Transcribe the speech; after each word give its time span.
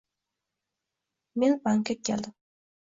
M: 1.35 1.39
Men 1.45 1.61
bankka 1.69 2.01
keldim 2.09 2.39